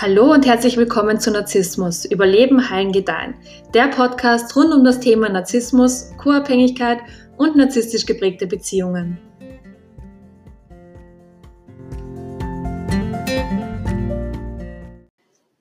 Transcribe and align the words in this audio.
Hallo 0.00 0.32
und 0.32 0.46
herzlich 0.46 0.76
willkommen 0.76 1.18
zu 1.18 1.32
Narzissmus, 1.32 2.04
Überleben, 2.04 2.70
Heilen, 2.70 2.92
Gedeihen. 2.92 3.34
Der 3.74 3.88
Podcast 3.88 4.54
rund 4.54 4.72
um 4.72 4.84
das 4.84 5.00
Thema 5.00 5.28
Narzissmus, 5.28 6.12
Co-Abhängigkeit 6.18 6.98
und 7.36 7.56
narzisstisch 7.56 8.06
geprägte 8.06 8.46
Beziehungen. 8.46 9.18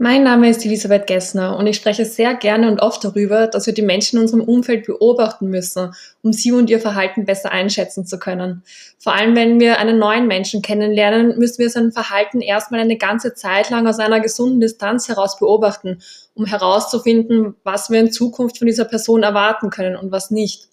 Mein 0.09 0.23
Name 0.23 0.49
ist 0.49 0.63
Elisabeth 0.63 1.05
Gessner 1.05 1.57
und 1.57 1.67
ich 1.67 1.75
spreche 1.75 2.05
sehr 2.05 2.33
gerne 2.33 2.71
und 2.71 2.79
oft 2.79 3.03
darüber, 3.03 3.45
dass 3.45 3.65
wir 3.67 3.73
die 3.73 3.81
Menschen 3.81 4.15
in 4.15 4.21
unserem 4.21 4.41
Umfeld 4.41 4.85
beobachten 4.85 5.49
müssen, 5.49 5.91
um 6.21 6.31
sie 6.31 6.53
und 6.53 6.69
ihr 6.69 6.79
Verhalten 6.79 7.25
besser 7.25 7.51
einschätzen 7.51 8.05
zu 8.05 8.17
können. 8.17 8.63
Vor 8.99 9.13
allem, 9.13 9.35
wenn 9.35 9.59
wir 9.59 9.79
einen 9.79 9.99
neuen 9.99 10.27
Menschen 10.27 10.61
kennenlernen, 10.61 11.37
müssen 11.37 11.59
wir 11.59 11.69
sein 11.69 11.91
Verhalten 11.91 12.39
erstmal 12.39 12.79
eine 12.79 12.95
ganze 12.95 13.33
Zeit 13.33 13.69
lang 13.69 13.85
aus 13.85 13.99
einer 13.99 14.21
gesunden 14.21 14.61
Distanz 14.61 15.09
heraus 15.09 15.37
beobachten, 15.39 15.99
um 16.35 16.45
herauszufinden, 16.45 17.55
was 17.65 17.89
wir 17.89 17.99
in 17.99 18.09
Zukunft 18.09 18.59
von 18.59 18.67
dieser 18.67 18.85
Person 18.85 19.23
erwarten 19.23 19.69
können 19.71 19.97
und 19.97 20.13
was 20.13 20.31
nicht. 20.31 20.69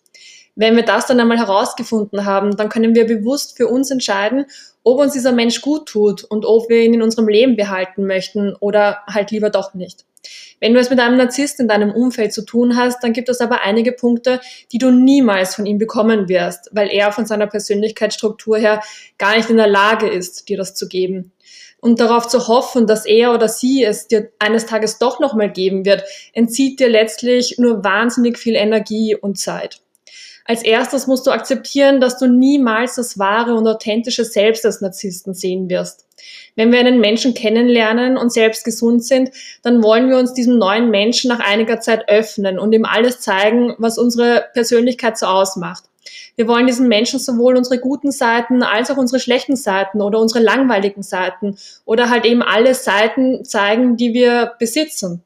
Wenn 0.56 0.76
wir 0.76 0.84
das 0.84 1.06
dann 1.06 1.18
einmal 1.18 1.38
herausgefunden 1.38 2.24
haben, 2.24 2.56
dann 2.56 2.68
können 2.68 2.94
wir 2.94 3.06
bewusst 3.06 3.56
für 3.56 3.66
uns 3.66 3.90
entscheiden, 3.90 4.46
ob 4.84 5.00
uns 5.00 5.12
dieser 5.12 5.32
Mensch 5.32 5.60
gut 5.60 5.86
tut 5.86 6.22
und 6.24 6.44
ob 6.46 6.68
wir 6.68 6.82
ihn 6.82 6.94
in 6.94 7.02
unserem 7.02 7.28
Leben 7.28 7.56
behalten 7.56 8.06
möchten 8.06 8.54
oder 8.60 8.98
halt 9.08 9.30
lieber 9.30 9.50
doch 9.50 9.74
nicht. 9.74 10.04
Wenn 10.60 10.72
du 10.72 10.80
es 10.80 10.90
mit 10.90 11.00
einem 11.00 11.16
Narzisst 11.16 11.60
in 11.60 11.68
deinem 11.68 11.90
Umfeld 11.90 12.32
zu 12.32 12.42
tun 12.42 12.76
hast, 12.76 13.02
dann 13.02 13.12
gibt 13.12 13.28
es 13.28 13.40
aber 13.40 13.62
einige 13.62 13.92
Punkte, 13.92 14.40
die 14.72 14.78
du 14.78 14.90
niemals 14.90 15.54
von 15.54 15.66
ihm 15.66 15.78
bekommen 15.78 16.28
wirst, 16.28 16.70
weil 16.72 16.88
er 16.88 17.12
von 17.12 17.26
seiner 17.26 17.46
Persönlichkeitsstruktur 17.46 18.56
her 18.56 18.80
gar 19.18 19.36
nicht 19.36 19.50
in 19.50 19.56
der 19.56 19.66
Lage 19.66 20.08
ist, 20.08 20.48
dir 20.48 20.56
das 20.56 20.74
zu 20.74 20.88
geben. 20.88 21.32
Und 21.80 22.00
darauf 22.00 22.28
zu 22.28 22.48
hoffen, 22.48 22.86
dass 22.86 23.04
er 23.04 23.34
oder 23.34 23.48
sie 23.48 23.84
es 23.84 24.08
dir 24.08 24.30
eines 24.38 24.64
Tages 24.64 24.98
doch 24.98 25.20
nochmal 25.20 25.52
geben 25.52 25.84
wird, 25.84 26.04
entzieht 26.32 26.80
dir 26.80 26.88
letztlich 26.88 27.58
nur 27.58 27.84
wahnsinnig 27.84 28.38
viel 28.38 28.54
Energie 28.54 29.14
und 29.14 29.38
Zeit. 29.38 29.83
Als 30.46 30.62
erstes 30.62 31.06
musst 31.06 31.26
du 31.26 31.30
akzeptieren, 31.30 32.00
dass 32.00 32.18
du 32.18 32.26
niemals 32.26 32.96
das 32.96 33.18
wahre 33.18 33.54
und 33.54 33.66
authentische 33.66 34.26
Selbst 34.26 34.64
des 34.64 34.82
Narzissten 34.82 35.32
sehen 35.32 35.70
wirst. 35.70 36.06
Wenn 36.54 36.70
wir 36.70 36.80
einen 36.80 37.00
Menschen 37.00 37.32
kennenlernen 37.32 38.18
und 38.18 38.30
selbst 38.30 38.62
gesund 38.62 39.02
sind, 39.04 39.30
dann 39.62 39.82
wollen 39.82 40.10
wir 40.10 40.18
uns 40.18 40.34
diesem 40.34 40.58
neuen 40.58 40.90
Menschen 40.90 41.28
nach 41.28 41.40
einiger 41.40 41.80
Zeit 41.80 42.10
öffnen 42.10 42.58
und 42.58 42.74
ihm 42.74 42.84
alles 42.84 43.20
zeigen, 43.20 43.74
was 43.78 43.96
unsere 43.96 44.44
Persönlichkeit 44.52 45.16
so 45.16 45.26
ausmacht. 45.26 45.84
Wir 46.36 46.46
wollen 46.46 46.66
diesen 46.66 46.88
Menschen 46.88 47.18
sowohl 47.18 47.56
unsere 47.56 47.78
guten 47.78 48.12
Seiten 48.12 48.62
als 48.62 48.90
auch 48.90 48.98
unsere 48.98 49.20
schlechten 49.20 49.56
Seiten 49.56 50.02
oder 50.02 50.20
unsere 50.20 50.44
langweiligen 50.44 51.02
Seiten 51.02 51.56
oder 51.86 52.10
halt 52.10 52.26
eben 52.26 52.42
alle 52.42 52.74
Seiten 52.74 53.44
zeigen, 53.46 53.96
die 53.96 54.12
wir 54.12 54.52
besitzen 54.58 55.24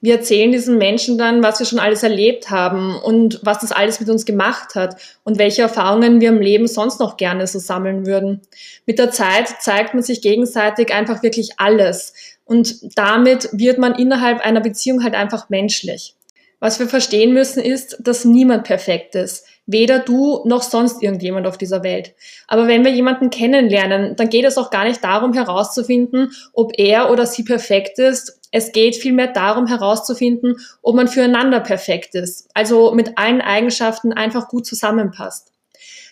wir 0.00 0.16
erzählen 0.16 0.52
diesen 0.52 0.78
Menschen 0.78 1.18
dann, 1.18 1.42
was 1.42 1.58
wir 1.58 1.66
schon 1.66 1.78
alles 1.78 2.02
erlebt 2.02 2.50
haben 2.50 2.94
und 2.96 3.40
was 3.42 3.60
das 3.60 3.72
alles 3.72 4.00
mit 4.00 4.08
uns 4.08 4.24
gemacht 4.24 4.74
hat 4.74 4.96
und 5.24 5.38
welche 5.38 5.62
Erfahrungen 5.62 6.20
wir 6.20 6.28
im 6.28 6.40
Leben 6.40 6.66
sonst 6.68 7.00
noch 7.00 7.16
gerne 7.16 7.46
so 7.46 7.58
sammeln 7.58 8.06
würden. 8.06 8.40
Mit 8.86 8.98
der 8.98 9.10
Zeit 9.10 9.48
zeigt 9.60 9.94
man 9.94 10.02
sich 10.02 10.22
gegenseitig 10.22 10.92
einfach 10.92 11.22
wirklich 11.22 11.52
alles 11.58 12.14
und 12.44 12.96
damit 12.96 13.50
wird 13.52 13.78
man 13.78 13.94
innerhalb 13.94 14.40
einer 14.40 14.60
Beziehung 14.60 15.02
halt 15.02 15.14
einfach 15.14 15.48
menschlich. 15.50 16.14
Was 16.60 16.80
wir 16.80 16.88
verstehen 16.88 17.32
müssen 17.32 17.62
ist, 17.62 17.98
dass 18.00 18.24
niemand 18.24 18.64
perfekt 18.64 19.14
ist. 19.14 19.46
Weder 19.66 20.00
du 20.00 20.42
noch 20.44 20.62
sonst 20.62 21.02
irgendjemand 21.02 21.46
auf 21.46 21.56
dieser 21.56 21.84
Welt. 21.84 22.14
Aber 22.48 22.66
wenn 22.66 22.84
wir 22.84 22.90
jemanden 22.90 23.30
kennenlernen, 23.30 24.16
dann 24.16 24.28
geht 24.28 24.44
es 24.44 24.58
auch 24.58 24.70
gar 24.70 24.84
nicht 24.84 25.04
darum 25.04 25.34
herauszufinden, 25.34 26.32
ob 26.52 26.72
er 26.76 27.12
oder 27.12 27.26
sie 27.26 27.44
perfekt 27.44 27.98
ist. 27.98 28.37
Es 28.50 28.72
geht 28.72 28.96
vielmehr 28.96 29.28
darum 29.28 29.66
herauszufinden, 29.66 30.56
ob 30.82 30.96
man 30.96 31.08
füreinander 31.08 31.60
perfekt 31.60 32.14
ist. 32.14 32.48
Also 32.54 32.92
mit 32.92 33.18
allen 33.18 33.40
Eigenschaften 33.40 34.12
einfach 34.12 34.48
gut 34.48 34.66
zusammenpasst. 34.66 35.52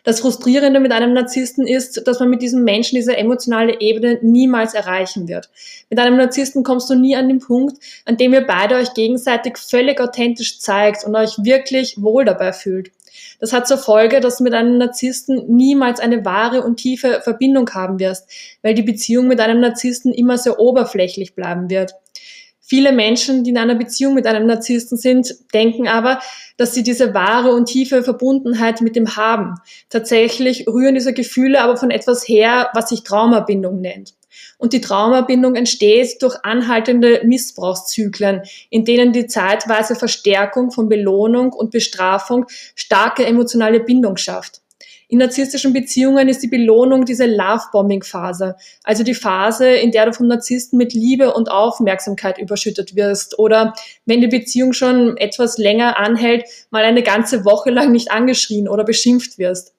Das 0.06 0.20
Frustrierende 0.20 0.78
mit 0.78 0.92
einem 0.92 1.14
Narzissten 1.14 1.66
ist, 1.66 2.06
dass 2.06 2.20
man 2.20 2.30
mit 2.30 2.40
diesem 2.40 2.62
Menschen 2.62 2.94
diese 2.94 3.16
emotionale 3.16 3.80
Ebene 3.80 4.20
niemals 4.22 4.72
erreichen 4.72 5.26
wird. 5.26 5.50
Mit 5.90 5.98
einem 5.98 6.16
Narzissten 6.16 6.62
kommst 6.62 6.88
du 6.88 6.94
nie 6.94 7.16
an 7.16 7.26
den 7.26 7.40
Punkt, 7.40 7.78
an 8.04 8.16
dem 8.16 8.32
ihr 8.32 8.46
beide 8.46 8.76
euch 8.76 8.94
gegenseitig 8.94 9.58
völlig 9.58 10.00
authentisch 10.00 10.60
zeigt 10.60 11.02
und 11.02 11.16
euch 11.16 11.38
wirklich 11.42 12.00
wohl 12.00 12.24
dabei 12.24 12.52
fühlt. 12.52 12.92
Das 13.40 13.52
hat 13.52 13.66
zur 13.66 13.78
Folge, 13.78 14.20
dass 14.20 14.38
du 14.38 14.44
mit 14.44 14.54
einem 14.54 14.78
Narzissten 14.78 15.44
niemals 15.48 15.98
eine 15.98 16.24
wahre 16.24 16.62
und 16.62 16.76
tiefe 16.76 17.20
Verbindung 17.22 17.68
haben 17.70 17.98
wirst, 17.98 18.30
weil 18.62 18.74
die 18.74 18.82
Beziehung 18.82 19.26
mit 19.26 19.40
einem 19.40 19.58
Narzissten 19.58 20.14
immer 20.14 20.38
sehr 20.38 20.60
oberflächlich 20.60 21.34
bleiben 21.34 21.68
wird. 21.68 21.94
Viele 22.68 22.90
Menschen, 22.90 23.44
die 23.44 23.50
in 23.50 23.58
einer 23.58 23.76
Beziehung 23.76 24.14
mit 24.14 24.26
einem 24.26 24.44
Narzissten 24.44 24.98
sind, 24.98 25.36
denken 25.54 25.86
aber, 25.86 26.18
dass 26.56 26.74
sie 26.74 26.82
diese 26.82 27.14
wahre 27.14 27.52
und 27.52 27.66
tiefe 27.66 28.02
Verbundenheit 28.02 28.80
mit 28.80 28.96
ihm 28.96 29.14
haben. 29.14 29.54
Tatsächlich 29.88 30.66
rühren 30.66 30.96
diese 30.96 31.12
Gefühle 31.12 31.60
aber 31.60 31.76
von 31.76 31.92
etwas 31.92 32.26
her, 32.26 32.70
was 32.74 32.88
sich 32.88 33.04
Traumabindung 33.04 33.80
nennt. 33.80 34.14
Und 34.58 34.72
die 34.72 34.80
Traumabindung 34.80 35.54
entsteht 35.54 36.20
durch 36.22 36.44
anhaltende 36.44 37.20
Missbrauchszyklen, 37.24 38.42
in 38.68 38.84
denen 38.84 39.12
die 39.12 39.28
zeitweise 39.28 39.94
Verstärkung 39.94 40.72
von 40.72 40.88
Belohnung 40.88 41.52
und 41.52 41.70
Bestrafung 41.70 42.46
starke 42.74 43.24
emotionale 43.24 43.78
Bindung 43.78 44.16
schafft. 44.16 44.62
In 45.08 45.18
narzisstischen 45.18 45.72
Beziehungen 45.72 46.28
ist 46.28 46.42
die 46.42 46.48
Belohnung 46.48 47.04
diese 47.04 47.26
Love-Bombing-Phase, 47.26 48.56
also 48.82 49.04
die 49.04 49.14
Phase, 49.14 49.68
in 49.68 49.92
der 49.92 50.06
du 50.06 50.12
vom 50.12 50.26
Narzissten 50.26 50.76
mit 50.76 50.94
Liebe 50.94 51.32
und 51.32 51.48
Aufmerksamkeit 51.48 52.38
überschüttet 52.38 52.96
wirst 52.96 53.38
oder 53.38 53.74
wenn 54.04 54.20
die 54.20 54.26
Beziehung 54.26 54.72
schon 54.72 55.16
etwas 55.16 55.58
länger 55.58 55.96
anhält, 55.96 56.44
mal 56.70 56.82
eine 56.82 57.04
ganze 57.04 57.44
Woche 57.44 57.70
lang 57.70 57.92
nicht 57.92 58.10
angeschrien 58.10 58.68
oder 58.68 58.82
beschimpft 58.82 59.38
wirst. 59.38 59.74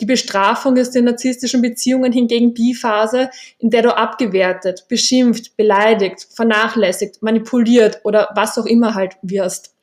Die 0.00 0.06
Bestrafung 0.06 0.78
ist 0.78 0.96
in 0.96 1.04
narzisstischen 1.04 1.60
Beziehungen 1.60 2.10
hingegen 2.10 2.54
die 2.54 2.74
Phase, 2.74 3.28
in 3.58 3.68
der 3.68 3.82
du 3.82 3.94
abgewertet, 3.94 4.86
beschimpft, 4.88 5.54
beleidigt, 5.58 6.26
vernachlässigt, 6.34 7.22
manipuliert 7.22 8.00
oder 8.04 8.30
was 8.34 8.56
auch 8.56 8.66
immer 8.66 8.94
halt 8.94 9.16
wirst. 9.20 9.74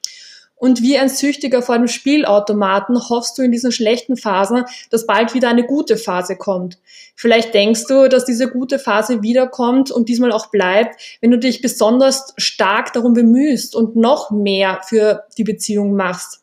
Und 0.60 0.82
wie 0.82 0.98
ein 0.98 1.08
Süchtiger 1.08 1.62
vor 1.62 1.74
einem 1.74 1.88
Spielautomaten 1.88 3.10
hoffst 3.10 3.38
du 3.38 3.44
in 3.44 3.52
diesen 3.52 3.72
schlechten 3.72 4.18
Phasen, 4.18 4.66
dass 4.90 5.08
bald 5.08 5.34
wieder 5.34 5.48
eine 5.48 5.66
gute 5.66 5.96
Phase 5.96 6.36
kommt. 6.36 6.78
Vielleicht 7.16 7.54
denkst 7.54 7.86
du, 7.88 8.10
dass 8.10 8.26
diese 8.26 8.50
gute 8.50 8.78
Phase 8.78 9.22
wiederkommt 9.22 9.90
und 9.90 10.10
diesmal 10.10 10.34
auch 10.34 10.48
bleibt, 10.48 11.02
wenn 11.22 11.32
du 11.32 11.40
dich 11.40 11.62
besonders 11.62 12.34
stark 12.36 12.92
darum 12.92 13.14
bemühst 13.14 13.74
und 13.74 13.96
noch 13.96 14.32
mehr 14.32 14.82
für 14.86 15.24
die 15.38 15.46
Beziehung 15.46 15.96
machst. 15.96 16.42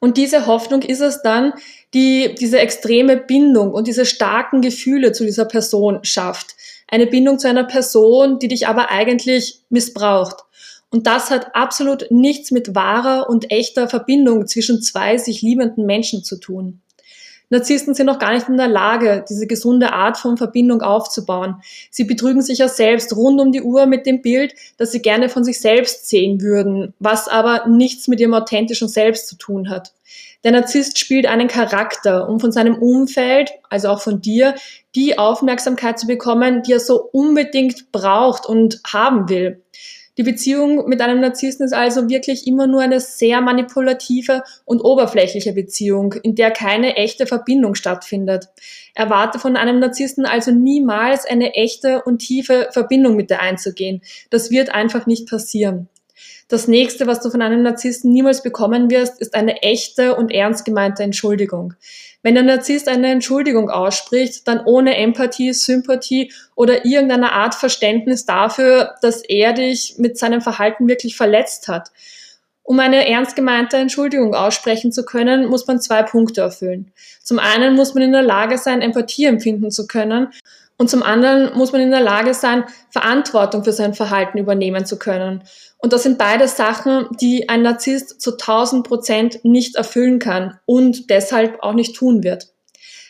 Und 0.00 0.18
diese 0.18 0.46
Hoffnung 0.46 0.82
ist 0.82 1.00
es 1.00 1.22
dann, 1.22 1.54
die 1.94 2.34
diese 2.38 2.58
extreme 2.58 3.16
Bindung 3.16 3.72
und 3.72 3.86
diese 3.86 4.04
starken 4.04 4.60
Gefühle 4.60 5.12
zu 5.12 5.24
dieser 5.24 5.46
Person 5.46 6.00
schafft. 6.02 6.56
Eine 6.88 7.06
Bindung 7.06 7.38
zu 7.38 7.48
einer 7.48 7.64
Person, 7.64 8.38
die 8.38 8.48
dich 8.48 8.66
aber 8.68 8.90
eigentlich 8.90 9.62
missbraucht. 9.70 10.44
Und 10.90 11.06
das 11.06 11.30
hat 11.30 11.54
absolut 11.54 12.10
nichts 12.10 12.50
mit 12.50 12.74
wahrer 12.74 13.28
und 13.30 13.50
echter 13.50 13.88
Verbindung 13.88 14.46
zwischen 14.46 14.82
zwei 14.82 15.18
sich 15.18 15.40
liebenden 15.40 15.86
Menschen 15.86 16.24
zu 16.24 16.36
tun. 16.36 16.80
Narzissten 17.52 17.94
sind 17.94 18.06
noch 18.06 18.20
gar 18.20 18.32
nicht 18.32 18.48
in 18.48 18.56
der 18.56 18.68
Lage, 18.68 19.24
diese 19.28 19.48
gesunde 19.48 19.92
Art 19.92 20.16
von 20.16 20.36
Verbindung 20.36 20.82
aufzubauen. 20.82 21.56
Sie 21.90 22.04
betrügen 22.04 22.42
sich 22.42 22.58
ja 22.58 22.68
selbst 22.68 23.14
rund 23.16 23.40
um 23.40 23.50
die 23.50 23.62
Uhr 23.62 23.86
mit 23.86 24.06
dem 24.06 24.22
Bild, 24.22 24.54
dass 24.78 24.92
sie 24.92 25.02
gerne 25.02 25.28
von 25.28 25.42
sich 25.42 25.60
selbst 25.60 26.08
sehen 26.08 26.40
würden, 26.40 26.94
was 27.00 27.26
aber 27.26 27.66
nichts 27.66 28.06
mit 28.06 28.20
ihrem 28.20 28.34
authentischen 28.34 28.86
Selbst 28.86 29.26
zu 29.26 29.36
tun 29.36 29.68
hat. 29.68 29.92
Der 30.44 30.52
Narzisst 30.52 30.98
spielt 30.98 31.26
einen 31.26 31.48
Charakter, 31.48 32.28
um 32.28 32.38
von 32.38 32.52
seinem 32.52 32.76
Umfeld, 32.76 33.50
also 33.68 33.88
auch 33.88 34.00
von 34.00 34.20
dir, 34.20 34.54
die 34.94 35.18
Aufmerksamkeit 35.18 35.98
zu 35.98 36.06
bekommen, 36.06 36.62
die 36.62 36.72
er 36.72 36.80
so 36.80 37.02
unbedingt 37.02 37.90
braucht 37.90 38.46
und 38.46 38.80
haben 38.86 39.28
will. 39.28 39.60
Die 40.18 40.24
Beziehung 40.24 40.88
mit 40.88 41.00
einem 41.00 41.20
Narzissten 41.20 41.64
ist 41.64 41.72
also 41.72 42.08
wirklich 42.08 42.46
immer 42.46 42.66
nur 42.66 42.80
eine 42.80 43.00
sehr 43.00 43.40
manipulative 43.40 44.42
und 44.64 44.80
oberflächliche 44.80 45.52
Beziehung, 45.52 46.14
in 46.22 46.34
der 46.34 46.50
keine 46.50 46.96
echte 46.96 47.26
Verbindung 47.26 47.74
stattfindet. 47.74 48.48
Erwarte 48.94 49.38
von 49.38 49.56
einem 49.56 49.78
Narzissten 49.78 50.26
also 50.26 50.50
niemals 50.50 51.26
eine 51.26 51.54
echte 51.54 52.02
und 52.02 52.18
tiefe 52.18 52.68
Verbindung 52.72 53.16
mit 53.16 53.30
dir 53.30 53.40
einzugehen. 53.40 54.02
Das 54.30 54.50
wird 54.50 54.74
einfach 54.74 55.06
nicht 55.06 55.28
passieren. 55.28 55.88
Das 56.50 56.66
nächste, 56.66 57.06
was 57.06 57.20
du 57.20 57.30
von 57.30 57.42
einem 57.42 57.62
Narzissten 57.62 58.10
niemals 58.12 58.42
bekommen 58.42 58.90
wirst, 58.90 59.20
ist 59.20 59.36
eine 59.36 59.62
echte 59.62 60.16
und 60.16 60.32
ernst 60.32 60.64
gemeinte 60.64 61.04
Entschuldigung. 61.04 61.74
Wenn 62.24 62.34
der 62.34 62.42
Narzisst 62.42 62.88
eine 62.88 63.12
Entschuldigung 63.12 63.70
ausspricht, 63.70 64.48
dann 64.48 64.64
ohne 64.64 64.96
Empathie, 64.96 65.52
Sympathie 65.52 66.32
oder 66.56 66.84
irgendeine 66.84 67.30
Art 67.32 67.54
Verständnis 67.54 68.26
dafür, 68.26 68.96
dass 69.00 69.22
er 69.22 69.52
dich 69.52 69.94
mit 69.98 70.18
seinem 70.18 70.40
Verhalten 70.40 70.88
wirklich 70.88 71.16
verletzt 71.16 71.68
hat. 71.68 71.92
Um 72.64 72.80
eine 72.80 73.08
ernst 73.08 73.36
gemeinte 73.36 73.76
Entschuldigung 73.76 74.34
aussprechen 74.34 74.90
zu 74.90 75.04
können, 75.04 75.46
muss 75.46 75.68
man 75.68 75.80
zwei 75.80 76.02
Punkte 76.02 76.40
erfüllen. 76.40 76.90
Zum 77.22 77.38
einen 77.38 77.76
muss 77.76 77.94
man 77.94 78.02
in 78.02 78.12
der 78.12 78.22
Lage 78.22 78.58
sein, 78.58 78.82
Empathie 78.82 79.26
empfinden 79.26 79.70
zu 79.70 79.86
können 79.86 80.28
Und 80.80 80.88
zum 80.88 81.02
anderen 81.02 81.54
muss 81.58 81.72
man 81.72 81.82
in 81.82 81.90
der 81.90 82.00
Lage 82.00 82.32
sein, 82.32 82.64
Verantwortung 82.88 83.64
für 83.64 83.72
sein 83.72 83.92
Verhalten 83.92 84.38
übernehmen 84.38 84.86
zu 84.86 84.98
können. 84.98 85.44
Und 85.76 85.92
das 85.92 86.04
sind 86.04 86.16
beide 86.16 86.48
Sachen, 86.48 87.06
die 87.20 87.50
ein 87.50 87.60
Narzisst 87.60 88.22
zu 88.22 88.38
1000 88.38 88.88
Prozent 88.88 89.44
nicht 89.44 89.76
erfüllen 89.76 90.18
kann 90.18 90.58
und 90.64 91.10
deshalb 91.10 91.62
auch 91.62 91.74
nicht 91.74 91.96
tun 91.96 92.22
wird. 92.24 92.54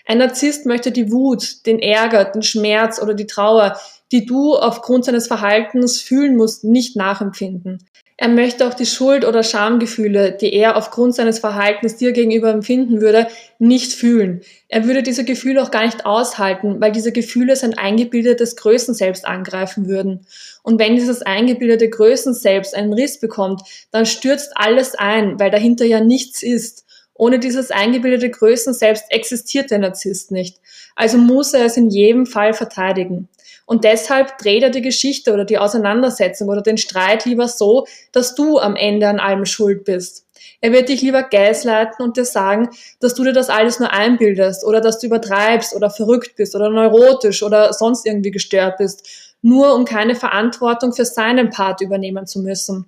Ein 0.04 0.18
Narzisst 0.18 0.66
möchte 0.66 0.90
die 0.90 1.12
Wut, 1.12 1.64
den 1.64 1.78
Ärger, 1.78 2.24
den 2.24 2.42
Schmerz 2.42 3.00
oder 3.00 3.14
die 3.14 3.28
Trauer, 3.28 3.78
die 4.10 4.26
du 4.26 4.56
aufgrund 4.56 5.04
seines 5.04 5.28
Verhaltens 5.28 6.00
fühlen 6.02 6.36
musst, 6.36 6.64
nicht 6.64 6.96
nachempfinden. 6.96 7.86
Er 8.22 8.28
möchte 8.28 8.68
auch 8.68 8.74
die 8.74 8.84
Schuld- 8.84 9.24
oder 9.24 9.42
Schamgefühle, 9.42 10.32
die 10.32 10.52
er 10.52 10.76
aufgrund 10.76 11.14
seines 11.14 11.38
Verhaltens 11.38 11.96
dir 11.96 12.12
gegenüber 12.12 12.50
empfinden 12.50 13.00
würde, 13.00 13.28
nicht 13.58 13.94
fühlen. 13.94 14.42
Er 14.68 14.84
würde 14.84 15.02
diese 15.02 15.24
Gefühle 15.24 15.62
auch 15.62 15.70
gar 15.70 15.86
nicht 15.86 16.04
aushalten, 16.04 16.82
weil 16.82 16.92
diese 16.92 17.12
Gefühle 17.12 17.56
sein 17.56 17.78
eingebildetes 17.78 18.56
Größenselbst 18.56 19.26
angreifen 19.26 19.88
würden. 19.88 20.26
Und 20.62 20.78
wenn 20.78 20.96
dieses 20.96 21.22
eingebildete 21.22 21.88
Größenselbst 21.88 22.74
einen 22.74 22.92
Riss 22.92 23.18
bekommt, 23.20 23.62
dann 23.90 24.04
stürzt 24.04 24.52
alles 24.54 24.94
ein, 24.94 25.40
weil 25.40 25.50
dahinter 25.50 25.86
ja 25.86 26.00
nichts 26.00 26.42
ist. 26.42 26.84
Ohne 27.14 27.38
dieses 27.38 27.70
eingebildete 27.70 28.28
Größenselbst 28.28 29.04
existiert 29.08 29.70
der 29.70 29.78
Narzisst 29.78 30.30
nicht. 30.30 30.58
Also 30.94 31.16
muss 31.16 31.54
er 31.54 31.64
es 31.64 31.78
in 31.78 31.88
jedem 31.88 32.26
Fall 32.26 32.52
verteidigen. 32.52 33.30
Und 33.70 33.84
deshalb 33.84 34.36
dreht 34.38 34.64
er 34.64 34.70
die 34.70 34.82
Geschichte 34.82 35.32
oder 35.32 35.44
die 35.44 35.56
Auseinandersetzung 35.56 36.48
oder 36.48 36.60
den 36.60 36.76
Streit 36.76 37.24
lieber 37.24 37.46
so, 37.46 37.86
dass 38.10 38.34
du 38.34 38.58
am 38.58 38.74
Ende 38.74 39.06
an 39.06 39.20
allem 39.20 39.44
schuld 39.44 39.84
bist. 39.84 40.26
Er 40.60 40.72
wird 40.72 40.88
dich 40.88 41.02
lieber 41.02 41.22
gaslighten 41.22 42.04
und 42.04 42.16
dir 42.16 42.24
sagen, 42.24 42.70
dass 42.98 43.14
du 43.14 43.22
dir 43.22 43.32
das 43.32 43.48
alles 43.48 43.78
nur 43.78 43.92
einbildest 43.92 44.64
oder 44.64 44.80
dass 44.80 44.98
du 44.98 45.06
übertreibst 45.06 45.72
oder 45.76 45.88
verrückt 45.88 46.34
bist 46.34 46.56
oder 46.56 46.68
neurotisch 46.68 47.44
oder 47.44 47.72
sonst 47.72 48.06
irgendwie 48.06 48.32
gestört 48.32 48.78
bist, 48.78 49.36
nur 49.40 49.72
um 49.76 49.84
keine 49.84 50.16
Verantwortung 50.16 50.92
für 50.92 51.04
seinen 51.04 51.50
Part 51.50 51.80
übernehmen 51.80 52.26
zu 52.26 52.40
müssen. 52.40 52.86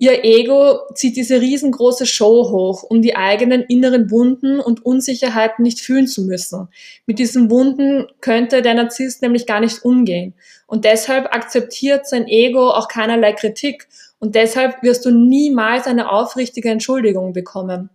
Ihr 0.00 0.24
Ego 0.24 0.78
zieht 0.94 1.16
diese 1.16 1.40
riesengroße 1.40 2.06
Show 2.06 2.50
hoch, 2.50 2.84
um 2.84 3.02
die 3.02 3.16
eigenen 3.16 3.62
inneren 3.64 4.12
Wunden 4.12 4.60
und 4.60 4.86
Unsicherheiten 4.86 5.64
nicht 5.64 5.80
fühlen 5.80 6.06
zu 6.06 6.22
müssen. 6.22 6.68
Mit 7.06 7.18
diesen 7.18 7.50
Wunden 7.50 8.06
könnte 8.20 8.62
der 8.62 8.74
Narzisst 8.74 9.22
nämlich 9.22 9.44
gar 9.44 9.58
nicht 9.58 9.84
umgehen. 9.84 10.34
Und 10.68 10.84
deshalb 10.84 11.34
akzeptiert 11.34 12.06
sein 12.06 12.28
Ego 12.28 12.70
auch 12.70 12.86
keinerlei 12.86 13.32
Kritik. 13.32 13.88
Und 14.20 14.36
deshalb 14.36 14.84
wirst 14.84 15.04
du 15.04 15.10
niemals 15.10 15.88
eine 15.88 16.12
aufrichtige 16.12 16.70
Entschuldigung 16.70 17.32
bekommen. 17.32 17.90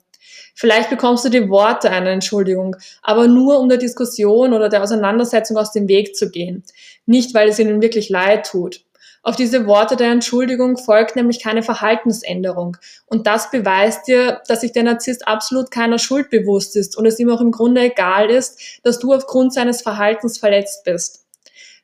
Vielleicht 0.55 0.89
bekommst 0.89 1.23
du 1.23 1.29
die 1.29 1.49
Worte 1.49 1.89
einer 1.89 2.09
Entschuldigung, 2.09 2.75
aber 3.01 3.27
nur 3.27 3.59
um 3.59 3.69
der 3.69 3.77
Diskussion 3.77 4.53
oder 4.53 4.67
der 4.67 4.83
Auseinandersetzung 4.83 5.57
aus 5.57 5.71
dem 5.71 5.87
Weg 5.87 6.15
zu 6.15 6.29
gehen. 6.29 6.63
Nicht, 7.05 7.33
weil 7.33 7.49
es 7.49 7.59
ihnen 7.59 7.81
wirklich 7.81 8.09
leid 8.09 8.45
tut. 8.45 8.83
Auf 9.25 9.37
diese 9.37 9.65
Worte 9.67 9.95
der 9.95 10.11
Entschuldigung 10.11 10.75
folgt 10.75 11.15
nämlich 11.15 11.41
keine 11.41 11.63
Verhaltensänderung. 11.63 12.75
Und 13.05 13.25
das 13.25 13.49
beweist 13.51 14.05
dir, 14.05 14.41
dass 14.49 14.59
sich 14.61 14.73
der 14.73 14.83
Narzisst 14.83 15.25
absolut 15.25 15.71
keiner 15.71 15.97
Schuld 15.97 16.29
bewusst 16.29 16.75
ist 16.75 16.97
und 16.97 17.05
es 17.05 17.19
ihm 17.19 17.29
auch 17.29 17.39
im 17.39 17.51
Grunde 17.51 17.81
egal 17.81 18.29
ist, 18.29 18.81
dass 18.83 18.99
du 18.99 19.13
aufgrund 19.13 19.53
seines 19.53 19.81
Verhaltens 19.81 20.37
verletzt 20.37 20.83
bist. 20.83 21.23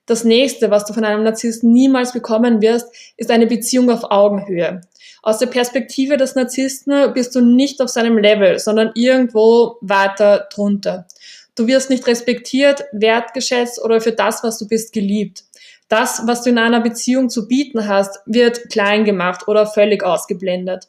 Das 0.06 0.26
nächste, 0.26 0.70
was 0.70 0.84
du 0.84 0.92
von 0.92 1.06
einem 1.06 1.24
Narzissten 1.24 1.72
niemals 1.72 2.12
bekommen 2.12 2.62
wirst, 2.62 2.88
ist 3.16 3.32
eine 3.32 3.48
Beziehung 3.48 3.90
auf 3.90 4.12
Augenhöhe. 4.12 4.82
Aus 5.24 5.38
der 5.38 5.48
Perspektive 5.48 6.18
des 6.18 6.36
Narzissten 6.36 7.14
bist 7.14 7.36
du 7.36 7.42
nicht 7.42 7.82
auf 7.82 7.90
seinem 7.90 8.18
Level, 8.18 8.60
sondern 8.60 8.92
irgendwo 8.96 9.78
weiter 9.80 10.50
drunter. 10.54 11.08
Du 11.56 11.68
wirst 11.68 11.90
nicht 11.90 12.06
respektiert, 12.08 12.86
wertgeschätzt 12.92 13.82
oder 13.82 14.02
für 14.02 14.14
das, 14.14 14.44
was 14.44 14.58
du 14.58 14.68
bist, 14.68 14.92
geliebt 14.92 15.44
das, 15.90 16.22
was 16.26 16.44
du 16.44 16.52
in 16.52 16.58
einer 16.58 16.82
Beziehung 16.82 17.30
zu 17.30 17.48
bieten 17.48 17.88
hast, 17.88 18.20
wird 18.26 18.70
klein 18.70 19.04
gemacht 19.04 19.48
oder 19.48 19.68
völlig 19.68 20.04
ausgeblendet. 20.04 20.88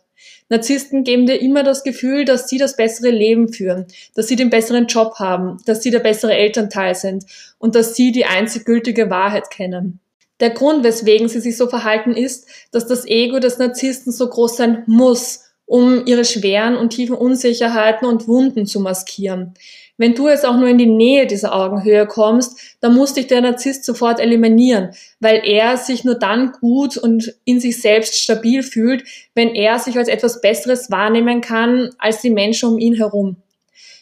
Narzissten 0.50 1.04
geben 1.04 1.26
dir 1.26 1.40
immer 1.40 1.62
das 1.62 1.84
Gefühl, 1.84 2.24
dass 2.24 2.48
sie 2.48 2.58
das 2.58 2.76
bessere 2.76 3.10
Leben 3.10 3.52
führen, 3.52 3.86
dass 4.14 4.28
sie 4.28 4.36
den 4.36 4.50
besseren 4.50 4.86
Job 4.86 5.14
haben, 5.18 5.58
dass 5.64 5.82
sie 5.82 5.90
der 5.90 6.00
bessere 6.00 6.34
Elternteil 6.34 6.94
sind 6.94 7.24
und 7.58 7.74
dass 7.74 7.94
sie 7.94 8.12
die 8.12 8.26
einzig 8.26 8.64
gültige 8.64 9.10
Wahrheit 9.10 9.50
kennen. 9.50 10.00
Der 10.40 10.50
Grund, 10.50 10.84
weswegen 10.84 11.28
sie 11.28 11.40
sich 11.40 11.56
so 11.56 11.68
verhalten, 11.68 12.12
ist, 12.12 12.48
dass 12.72 12.86
das 12.86 13.06
Ego 13.06 13.38
des 13.38 13.58
Narzissten 13.58 14.12
so 14.12 14.28
groß 14.28 14.56
sein 14.56 14.82
muss, 14.86 15.44
um 15.66 16.04
ihre 16.06 16.24
schweren 16.24 16.76
und 16.76 16.90
tiefen 16.90 17.14
Unsicherheiten 17.14 18.08
und 18.08 18.26
Wunden 18.26 18.66
zu 18.66 18.80
maskieren. 18.80 19.54
Wenn 20.00 20.14
du 20.14 20.30
jetzt 20.30 20.46
auch 20.46 20.56
nur 20.56 20.66
in 20.66 20.78
die 20.78 20.86
Nähe 20.86 21.26
dieser 21.26 21.54
Augenhöhe 21.54 22.06
kommst, 22.06 22.58
dann 22.80 22.94
muss 22.94 23.12
dich 23.12 23.26
der 23.26 23.42
Narzisst 23.42 23.84
sofort 23.84 24.18
eliminieren, 24.18 24.92
weil 25.20 25.42
er 25.44 25.76
sich 25.76 26.04
nur 26.04 26.14
dann 26.14 26.52
gut 26.52 26.96
und 26.96 27.34
in 27.44 27.60
sich 27.60 27.82
selbst 27.82 28.16
stabil 28.16 28.62
fühlt, 28.62 29.04
wenn 29.34 29.54
er 29.54 29.78
sich 29.78 29.98
als 29.98 30.08
etwas 30.08 30.40
Besseres 30.40 30.90
wahrnehmen 30.90 31.42
kann 31.42 31.90
als 31.98 32.22
die 32.22 32.30
Menschen 32.30 32.70
um 32.70 32.78
ihn 32.78 32.94
herum. 32.94 33.36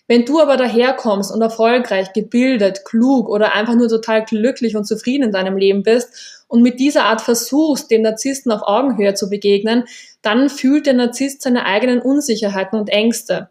Wenn 0.07 0.25
du 0.25 0.39
aber 0.41 0.57
daherkommst 0.57 1.33
und 1.33 1.43
erfolgreich, 1.43 2.13
gebildet, 2.13 2.85
klug 2.85 3.29
oder 3.29 3.57
einfach 3.57 3.75
nur 3.75 3.89
total 3.89 4.25
glücklich 4.25 4.77
und 4.77 4.85
zufrieden 4.85 5.25
in 5.25 5.33
deinem 5.33 5.57
Leben 5.57 5.83
bist 5.83 6.45
und 6.47 6.63
mit 6.63 6.79
dieser 6.79 7.07
Art 7.07 7.23
versuchst, 7.23 7.91
dem 7.91 8.03
Narzissten 8.03 8.53
auf 8.53 8.63
Augenhöhe 8.63 9.15
zu 9.15 9.29
begegnen, 9.29 9.83
dann 10.23 10.49
fühlt 10.49 10.87
der 10.87 10.95
Narzisst 10.95 11.43
seine 11.43 11.67
eigenen 11.67 11.99
Unsicherheiten 11.99 12.79
und 12.79 12.89
Ängste. 12.89 13.49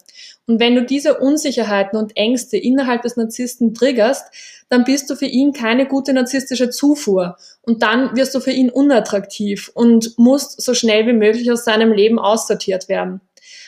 Und 0.48 0.62
wenn 0.62 0.76
du 0.76 0.86
diese 0.86 1.20
Unsicherheiten 1.20 2.00
und 2.00 2.16
Ängste 2.16 2.58
innerhalb 2.58 3.02
des 3.02 3.18
Narzissten 3.18 3.74
triggerst, 3.74 4.26
dann 4.70 4.86
bist 4.86 5.10
du 5.10 5.16
für 5.16 5.26
ihn 5.26 5.52
keine 5.52 5.86
gute 5.86 6.14
narzisstische 6.14 6.70
Zufuhr. 6.70 7.38
Und 7.62 7.84
dann 7.84 8.16
wirst 8.16 8.34
du 8.34 8.40
für 8.40 8.52
ihn 8.52 8.70
unattraktiv 8.70 9.70
und 9.74 10.18
musst 10.18 10.62
so 10.62 10.74
schnell 10.74 11.06
wie 11.06 11.14
möglich 11.14 11.52
aus 11.52 11.66
seinem 11.66 11.92
Leben 11.92 12.18
aussortiert 12.18 12.88
werden. 12.88 13.20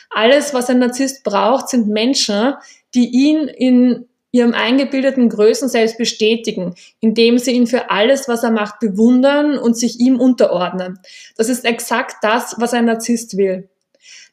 Alles, 0.09 0.53
was 0.53 0.69
ein 0.69 0.79
Narzisst 0.79 1.23
braucht, 1.23 1.69
sind 1.69 1.87
Menschen, 1.87 2.53
die 2.95 3.09
ihn 3.09 3.47
in 3.47 4.05
ihrem 4.31 4.53
eingebildeten 4.53 5.27
Größen 5.27 5.69
selbst 5.69 5.97
bestätigen, 5.97 6.75
indem 6.99 7.39
sie 7.39 7.51
ihn 7.51 7.67
für 7.67 7.89
alles, 7.89 8.27
was 8.27 8.43
er 8.43 8.51
macht, 8.51 8.79
bewundern 8.79 9.57
und 9.57 9.75
sich 9.75 9.99
ihm 9.99 10.19
unterordnen. 10.19 10.99
Das 11.35 11.49
ist 11.49 11.65
exakt 11.65 12.17
das, 12.21 12.55
was 12.57 12.73
ein 12.73 12.85
Narzisst 12.85 13.37
will. 13.37 13.69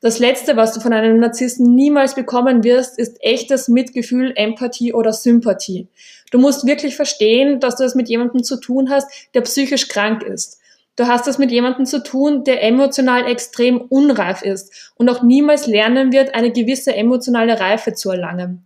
Das 0.01 0.19
Letzte, 0.19 0.57
was 0.57 0.73
du 0.73 0.81
von 0.81 0.93
einem 0.93 1.19
Narzissten 1.19 1.75
niemals 1.75 2.15
bekommen 2.15 2.65
wirst, 2.65 2.99
ist 2.99 3.17
echtes 3.21 3.69
Mitgefühl, 3.69 4.33
Empathie 4.37 4.93
oder 4.93 5.13
Sympathie. 5.13 5.89
Du 6.31 6.39
musst 6.39 6.67
wirklich 6.67 6.97
verstehen, 6.97 7.61
dass 7.61 7.77
du 7.77 7.85
es 7.85 7.95
mit 7.95 8.09
jemandem 8.09 8.43
zu 8.43 8.61
tun 8.61 8.91
hast, 8.91 9.09
der 9.35 9.43
psychisch 9.43 9.89
krank 9.89 10.23
ist. 10.23 10.61
Du 10.97 11.07
hast 11.07 11.29
es 11.29 11.39
mit 11.39 11.51
jemandem 11.51 11.85
zu 11.85 12.03
tun, 12.03 12.45
der 12.45 12.63
emotional 12.63 13.27
extrem 13.27 13.81
unreif 13.81 14.43
ist 14.43 14.93
und 14.97 15.09
auch 15.11 15.23
niemals 15.23 15.67
lernen 15.67 16.11
wird, 16.11 16.35
eine 16.35 16.53
gewisse 16.53 16.95
emotionale 16.95 17.61
Reife 17.61 17.93
zu 17.93 18.11
erlangen. 18.11 18.66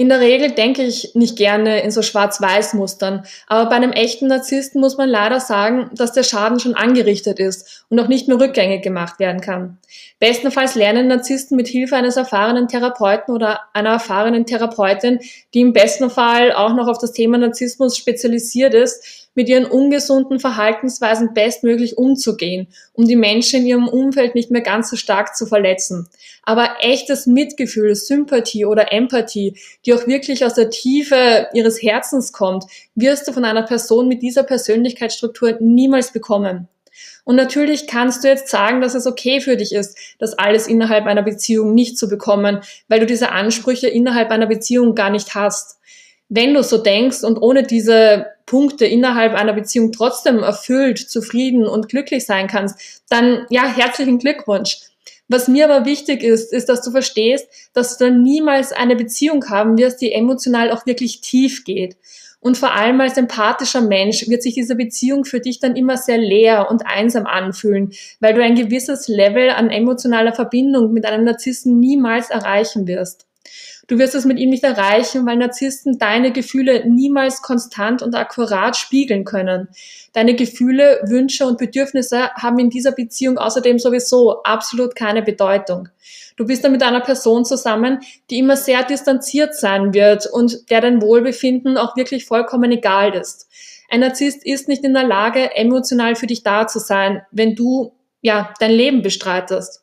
In 0.00 0.08
der 0.08 0.20
Regel 0.20 0.52
denke 0.52 0.82
ich 0.82 1.14
nicht 1.14 1.36
gerne 1.36 1.82
in 1.82 1.90
so 1.90 2.00
Schwarz-Weiß-Mustern, 2.00 3.26
aber 3.46 3.68
bei 3.68 3.76
einem 3.76 3.92
echten 3.92 4.28
Narzissten 4.28 4.80
muss 4.80 4.96
man 4.96 5.10
leider 5.10 5.40
sagen, 5.40 5.90
dass 5.94 6.12
der 6.12 6.22
Schaden 6.22 6.58
schon 6.58 6.74
angerichtet 6.74 7.38
ist 7.38 7.84
und 7.90 8.00
auch 8.00 8.08
nicht 8.08 8.26
mehr 8.26 8.40
rückgängig 8.40 8.80
gemacht 8.80 9.18
werden 9.18 9.42
kann. 9.42 9.76
Bestenfalls 10.18 10.74
lernen 10.74 11.08
Narzissten 11.08 11.54
mit 11.54 11.68
Hilfe 11.68 11.96
eines 11.96 12.16
erfahrenen 12.16 12.66
Therapeuten 12.66 13.34
oder 13.34 13.60
einer 13.74 13.90
erfahrenen 13.90 14.46
Therapeutin, 14.46 15.18
die 15.52 15.60
im 15.60 15.74
besten 15.74 16.08
Fall 16.08 16.54
auch 16.54 16.72
noch 16.72 16.88
auf 16.88 16.96
das 16.96 17.12
Thema 17.12 17.36
Narzissmus 17.36 17.98
spezialisiert 17.98 18.72
ist, 18.72 19.28
mit 19.34 19.48
ihren 19.48 19.64
ungesunden 19.64 20.40
Verhaltensweisen 20.40 21.34
bestmöglich 21.34 21.96
umzugehen, 21.98 22.68
um 22.92 23.06
die 23.06 23.16
Menschen 23.16 23.60
in 23.60 23.66
ihrem 23.66 23.88
Umfeld 23.88 24.34
nicht 24.34 24.50
mehr 24.50 24.62
ganz 24.62 24.90
so 24.90 24.96
stark 24.96 25.36
zu 25.36 25.46
verletzen. 25.46 26.08
Aber 26.42 26.76
echtes 26.80 27.26
Mitgefühl, 27.26 27.94
Sympathie 27.94 28.64
oder 28.64 28.92
Empathie, 28.92 29.56
die 29.86 29.94
auch 29.94 30.06
wirklich 30.06 30.44
aus 30.44 30.54
der 30.54 30.70
Tiefe 30.70 31.48
ihres 31.52 31.82
Herzens 31.82 32.32
kommt, 32.32 32.64
wirst 32.94 33.28
du 33.28 33.32
von 33.32 33.44
einer 33.44 33.62
Person 33.62 34.08
mit 34.08 34.22
dieser 34.22 34.42
Persönlichkeitsstruktur 34.42 35.58
niemals 35.60 36.12
bekommen. 36.12 36.68
Und 37.24 37.36
natürlich 37.36 37.86
kannst 37.86 38.24
du 38.24 38.28
jetzt 38.28 38.48
sagen, 38.48 38.80
dass 38.80 38.94
es 38.94 39.06
okay 39.06 39.40
für 39.40 39.56
dich 39.56 39.72
ist, 39.72 39.96
das 40.18 40.36
alles 40.38 40.66
innerhalb 40.66 41.06
einer 41.06 41.22
Beziehung 41.22 41.74
nicht 41.74 41.98
zu 41.98 42.08
bekommen, 42.08 42.60
weil 42.88 43.00
du 43.00 43.06
diese 43.06 43.30
Ansprüche 43.30 43.88
innerhalb 43.88 44.30
einer 44.30 44.46
Beziehung 44.46 44.94
gar 44.94 45.10
nicht 45.10 45.34
hast. 45.34 45.78
Wenn 46.28 46.54
du 46.54 46.62
so 46.62 46.78
denkst 46.78 47.22
und 47.22 47.38
ohne 47.38 47.62
diese 47.62 48.26
Punkte 48.50 48.84
innerhalb 48.84 49.34
einer 49.34 49.52
Beziehung 49.52 49.92
trotzdem 49.92 50.40
erfüllt, 50.40 50.98
zufrieden 50.98 51.68
und 51.68 51.88
glücklich 51.88 52.26
sein 52.26 52.48
kannst, 52.48 53.02
dann 53.08 53.46
ja, 53.48 53.64
herzlichen 53.64 54.18
Glückwunsch. 54.18 54.80
Was 55.28 55.46
mir 55.46 55.70
aber 55.70 55.86
wichtig 55.86 56.24
ist, 56.24 56.52
ist, 56.52 56.68
dass 56.68 56.82
du 56.82 56.90
verstehst, 56.90 57.46
dass 57.74 57.96
du 57.96 58.06
dann 58.06 58.24
niemals 58.24 58.72
eine 58.72 58.96
Beziehung 58.96 59.48
haben 59.48 59.78
wirst, 59.78 60.00
die 60.00 60.10
emotional 60.12 60.72
auch 60.72 60.84
wirklich 60.84 61.20
tief 61.20 61.62
geht. 61.62 61.96
Und 62.40 62.58
vor 62.58 62.74
allem 62.74 63.00
als 63.00 63.16
empathischer 63.16 63.82
Mensch 63.82 64.28
wird 64.28 64.42
sich 64.42 64.54
diese 64.54 64.74
Beziehung 64.74 65.24
für 65.24 65.38
dich 65.38 65.60
dann 65.60 65.76
immer 65.76 65.96
sehr 65.96 66.18
leer 66.18 66.68
und 66.70 66.84
einsam 66.84 67.26
anfühlen, 67.26 67.92
weil 68.18 68.34
du 68.34 68.42
ein 68.42 68.56
gewisses 68.56 69.06
Level 69.06 69.50
an 69.50 69.70
emotionaler 69.70 70.32
Verbindung 70.32 70.92
mit 70.92 71.06
einem 71.06 71.22
Narzissen 71.22 71.78
niemals 71.78 72.30
erreichen 72.30 72.88
wirst. 72.88 73.29
Du 73.88 73.98
wirst 73.98 74.14
es 74.14 74.24
mit 74.24 74.38
ihm 74.38 74.50
nicht 74.50 74.62
erreichen, 74.62 75.26
weil 75.26 75.36
Narzissten 75.36 75.98
deine 75.98 76.32
Gefühle 76.32 76.88
niemals 76.88 77.42
konstant 77.42 78.02
und 78.02 78.14
akkurat 78.14 78.76
spiegeln 78.76 79.24
können. 79.24 79.68
Deine 80.12 80.34
Gefühle, 80.34 81.00
Wünsche 81.06 81.44
und 81.44 81.58
Bedürfnisse 81.58 82.30
haben 82.34 82.58
in 82.60 82.70
dieser 82.70 82.92
Beziehung 82.92 83.36
außerdem 83.38 83.80
sowieso 83.80 84.44
absolut 84.44 84.94
keine 84.94 85.22
Bedeutung. 85.22 85.88
Du 86.36 86.46
bist 86.46 86.62
dann 86.64 86.72
mit 86.72 86.82
einer 86.82 87.00
Person 87.00 87.44
zusammen, 87.44 87.98
die 88.30 88.38
immer 88.38 88.56
sehr 88.56 88.84
distanziert 88.84 89.54
sein 89.56 89.92
wird 89.92 90.26
und 90.26 90.70
der 90.70 90.80
dein 90.80 91.02
Wohlbefinden 91.02 91.76
auch 91.76 91.96
wirklich 91.96 92.26
vollkommen 92.26 92.70
egal 92.70 93.14
ist. 93.14 93.48
Ein 93.90 94.00
Narzisst 94.00 94.46
ist 94.46 94.68
nicht 94.68 94.84
in 94.84 94.94
der 94.94 95.02
Lage, 95.02 95.56
emotional 95.56 96.14
für 96.14 96.28
dich 96.28 96.44
da 96.44 96.68
zu 96.68 96.78
sein, 96.78 97.22
wenn 97.32 97.56
du 97.56 97.92
ja 98.22 98.54
dein 98.60 98.70
Leben 98.70 99.02
bestreitest. 99.02 99.82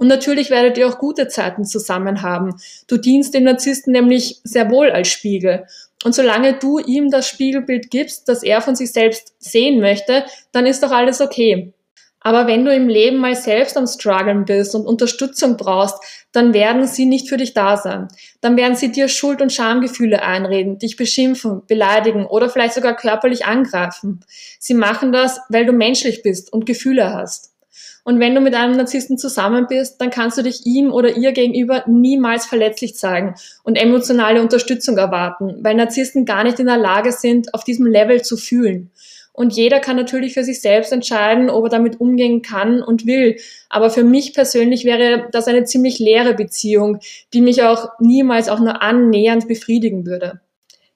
Und 0.00 0.08
natürlich 0.08 0.48
werdet 0.48 0.78
ihr 0.78 0.88
auch 0.88 0.98
gute 0.98 1.28
Zeiten 1.28 1.66
zusammen 1.66 2.22
haben. 2.22 2.54
Du 2.88 2.96
dienst 2.96 3.34
dem 3.34 3.44
Narzissten 3.44 3.92
nämlich 3.92 4.40
sehr 4.44 4.70
wohl 4.70 4.90
als 4.90 5.08
Spiegel. 5.08 5.66
Und 6.02 6.14
solange 6.14 6.54
du 6.54 6.78
ihm 6.78 7.10
das 7.10 7.28
Spiegelbild 7.28 7.90
gibst, 7.90 8.26
das 8.26 8.42
er 8.42 8.62
von 8.62 8.74
sich 8.74 8.92
selbst 8.92 9.34
sehen 9.38 9.78
möchte, 9.78 10.24
dann 10.52 10.64
ist 10.64 10.82
doch 10.82 10.90
alles 10.90 11.20
okay. 11.20 11.74
Aber 12.18 12.46
wenn 12.46 12.64
du 12.64 12.74
im 12.74 12.88
Leben 12.88 13.18
mal 13.18 13.36
selbst 13.36 13.76
am 13.76 13.86
Struggeln 13.86 14.46
bist 14.46 14.74
und 14.74 14.86
Unterstützung 14.86 15.58
brauchst, 15.58 15.98
dann 16.32 16.54
werden 16.54 16.86
sie 16.86 17.04
nicht 17.04 17.28
für 17.28 17.36
dich 17.36 17.52
da 17.52 17.76
sein. 17.76 18.08
Dann 18.40 18.56
werden 18.56 18.76
sie 18.76 18.92
dir 18.92 19.06
Schuld- 19.06 19.42
und 19.42 19.52
Schamgefühle 19.52 20.22
einreden, 20.22 20.78
dich 20.78 20.96
beschimpfen, 20.96 21.60
beleidigen 21.66 22.24
oder 22.24 22.48
vielleicht 22.48 22.72
sogar 22.72 22.96
körperlich 22.96 23.44
angreifen. 23.44 24.20
Sie 24.58 24.74
machen 24.74 25.12
das, 25.12 25.40
weil 25.50 25.66
du 25.66 25.72
menschlich 25.72 26.22
bist 26.22 26.50
und 26.50 26.64
Gefühle 26.64 27.12
hast. 27.12 27.49
Und 28.04 28.18
wenn 28.18 28.34
du 28.34 28.40
mit 28.40 28.54
einem 28.54 28.76
Narzissten 28.76 29.18
zusammen 29.18 29.66
bist, 29.68 30.00
dann 30.00 30.10
kannst 30.10 30.38
du 30.38 30.42
dich 30.42 30.64
ihm 30.66 30.92
oder 30.92 31.16
ihr 31.16 31.32
gegenüber 31.32 31.84
niemals 31.86 32.46
verletzlich 32.46 32.96
zeigen 32.96 33.34
und 33.62 33.76
emotionale 33.76 34.40
Unterstützung 34.40 34.96
erwarten, 34.96 35.58
weil 35.62 35.74
Narzissten 35.74 36.24
gar 36.24 36.44
nicht 36.44 36.58
in 36.58 36.66
der 36.66 36.78
Lage 36.78 37.12
sind, 37.12 37.54
auf 37.54 37.64
diesem 37.64 37.86
Level 37.86 38.22
zu 38.22 38.36
fühlen. 38.36 38.90
Und 39.32 39.54
jeder 39.54 39.80
kann 39.80 39.96
natürlich 39.96 40.34
für 40.34 40.44
sich 40.44 40.60
selbst 40.60 40.92
entscheiden, 40.92 41.50
ob 41.50 41.64
er 41.64 41.70
damit 41.70 42.00
umgehen 42.00 42.42
kann 42.42 42.82
und 42.82 43.06
will. 43.06 43.36
Aber 43.68 43.90
für 43.90 44.04
mich 44.04 44.34
persönlich 44.34 44.84
wäre 44.84 45.28
das 45.32 45.46
eine 45.46 45.64
ziemlich 45.64 45.98
leere 45.98 46.34
Beziehung, 46.34 46.98
die 47.32 47.40
mich 47.40 47.62
auch 47.62 47.90
niemals 48.00 48.48
auch 48.48 48.60
nur 48.60 48.82
annähernd 48.82 49.46
befriedigen 49.46 50.04
würde. 50.04 50.40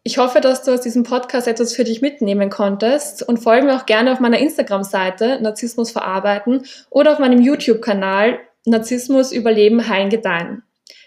Ich 0.06 0.18
hoffe, 0.18 0.42
dass 0.42 0.62
du 0.62 0.72
aus 0.72 0.82
diesem 0.82 1.02
Podcast 1.02 1.48
etwas 1.48 1.74
für 1.74 1.84
dich 1.84 2.02
mitnehmen 2.02 2.50
konntest 2.50 3.26
und 3.26 3.38
folge 3.38 3.66
mir 3.66 3.74
auch 3.74 3.86
gerne 3.86 4.12
auf 4.12 4.20
meiner 4.20 4.38
Instagram-Seite 4.38 5.40
Narzissmus 5.40 5.92
verarbeiten 5.92 6.66
oder 6.90 7.12
auf 7.12 7.18
meinem 7.18 7.40
YouTube-Kanal 7.40 8.38
Narzissmus 8.66 9.32
überleben, 9.32 9.88
heilen, 9.88 10.10
gedeihen. 10.10 10.62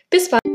Bis 0.10 0.32
bald! 0.32 0.47